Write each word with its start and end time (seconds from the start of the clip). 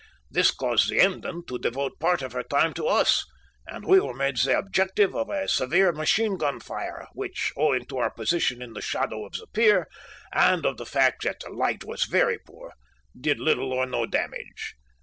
This 0.31 0.49
caused 0.49 0.89
the 0.89 0.99
Emden 0.99 1.45
to 1.45 1.59
devote 1.59 1.99
part 1.99 2.23
of 2.23 2.31
her 2.31 2.41
time 2.41 2.73
to 2.73 2.87
us, 2.87 3.23
and 3.67 3.85
we 3.85 3.99
were 3.99 4.15
made 4.15 4.37
the 4.37 4.57
objective 4.57 5.13
of 5.15 5.29
a 5.29 5.47
severe 5.47 5.91
machine 5.91 6.37
gun 6.37 6.59
fire 6.59 7.05
which, 7.13 7.53
owing 7.55 7.85
to 7.85 7.99
our 7.99 8.09
position 8.09 8.63
in 8.63 8.73
the 8.73 8.81
shadow 8.81 9.23
of 9.27 9.33
the 9.33 9.45
pier 9.53 9.85
and 10.33 10.65
of 10.65 10.77
the 10.77 10.87
fact 10.87 11.23
that 11.25 11.41
the 11.41 11.51
light 11.51 11.83
was 11.83 12.05
very 12.05 12.39
poor, 12.39 12.73
did 13.15 13.39
little 13.39 13.71
or 13.71 13.85
no 13.85 14.07
damage. 14.07 14.73